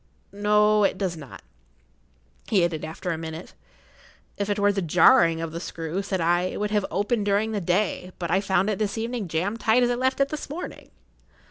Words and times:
"No, 0.33 0.83
it 0.83 0.97
does 0.97 1.15
not," 1.15 1.43
he 2.47 2.65
added, 2.65 2.83
after 2.83 3.11
a 3.11 3.19
minute. 3.19 3.53
"If 4.35 4.49
it 4.49 4.57
were 4.57 4.71
the 4.71 4.81
jarring 4.81 5.41
of 5.41 5.51
the 5.51 5.59
screw," 5.59 6.01
said 6.01 6.19
I, 6.19 6.41
"it 6.45 6.59
would 6.59 6.71
have[Pg 6.71 6.85
63] 6.85 6.89
opened 6.97 7.25
during 7.27 7.51
the 7.51 7.61
day; 7.61 8.11
but 8.17 8.31
I 8.31 8.41
found 8.41 8.71
it 8.71 8.79
this 8.79 8.97
evening 8.97 9.27
jammed 9.27 9.59
tight 9.59 9.83
as 9.83 9.91
I 9.91 9.93
left 9.93 10.19
it 10.19 10.29
this 10.29 10.49
morning." 10.49 10.89